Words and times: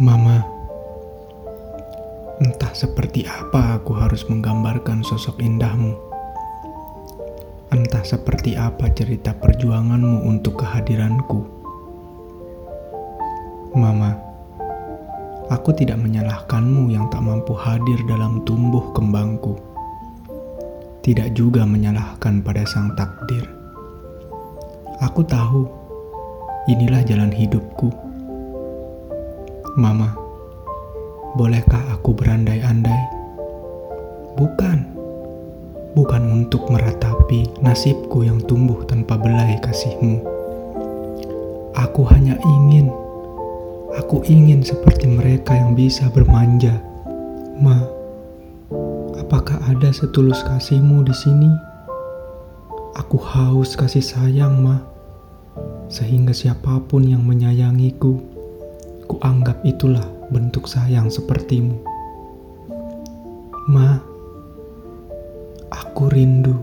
Mama, 0.00 0.40
entah 2.40 2.72
seperti 2.72 3.28
apa 3.28 3.76
aku 3.76 3.92
harus 3.96 4.24
menggambarkan 4.28 5.04
sosok 5.04 5.44
indahmu. 5.44 5.92
Entah 7.68 8.00
seperti 8.00 8.56
apa 8.56 8.88
cerita 8.96 9.36
perjuanganmu 9.36 10.24
untuk 10.24 10.64
kehadiranku. 10.64 11.44
Mama, 13.76 14.16
aku 15.52 15.76
tidak 15.76 16.00
menyalahkanmu 16.00 16.88
yang 16.88 17.08
tak 17.12 17.20
mampu 17.20 17.52
hadir 17.52 18.00
dalam 18.08 18.40
tumbuh 18.48 18.96
kembangku. 18.96 19.60
Tidak 21.04 21.32
juga 21.36 21.68
menyalahkan 21.68 22.40
pada 22.40 22.64
sang 22.64 22.96
takdir. 22.96 23.44
Aku 25.04 25.20
tahu 25.24 25.79
inilah 26.68 27.00
jalan 27.06 27.32
hidupku 27.32 28.10
Mama, 29.78 30.18
bolehkah 31.38 31.94
aku 31.94 32.10
berandai-andai? 32.10 33.02
Bukan, 34.34 34.82
bukan 35.94 36.22
untuk 36.26 36.66
meratapi 36.66 37.46
nasibku 37.62 38.26
yang 38.26 38.42
tumbuh 38.50 38.82
tanpa 38.90 39.14
belai 39.14 39.62
kasihmu. 39.62 40.26
Aku 41.78 42.02
hanya 42.10 42.34
ingin, 42.42 42.90
aku 43.94 44.26
ingin 44.26 44.66
seperti 44.66 45.06
mereka 45.06 45.54
yang 45.54 45.78
bisa 45.78 46.10
bermanja. 46.10 46.82
Ma, 47.62 47.78
apakah 49.22 49.62
ada 49.70 49.94
setulus 49.94 50.42
kasihmu 50.42 51.06
di 51.06 51.14
sini? 51.14 51.50
Aku 52.98 53.22
haus 53.22 53.78
kasih 53.78 54.02
sayang, 54.02 54.66
Ma, 54.66 54.82
sehingga 55.90 56.30
siapa 56.30 56.78
pun 56.86 57.04
yang 57.04 57.26
menyayangiku 57.26 58.30
Kuanggap 59.10 59.66
itulah 59.66 60.06
bentuk 60.30 60.70
sayang 60.70 61.10
sepertimu. 61.10 61.82
Ma, 63.66 63.98
aku 65.66 66.06
rindu 66.14 66.54